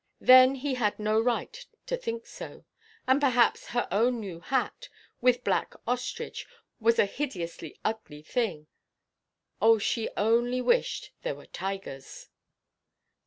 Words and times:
Then 0.19 0.55
he 0.55 0.73
had 0.73 0.97
no 0.97 1.21
right 1.21 1.63
to 1.85 1.95
think 1.95 2.25
so. 2.25 2.65
And 3.07 3.21
perhaps 3.21 3.67
her 3.67 3.87
own 3.91 4.19
new 4.19 4.39
hat, 4.39 4.89
with 5.21 5.43
black 5.43 5.75
ostrich, 5.85 6.47
was 6.79 6.97
a 6.97 7.05
hideously 7.05 7.77
ugly 7.85 8.23
thing. 8.23 8.65
Oh, 9.61 9.77
she 9.77 10.09
only 10.17 10.59
wished 10.59 11.11
there 11.21 11.35
were 11.35 11.45
tigers! 11.45 12.29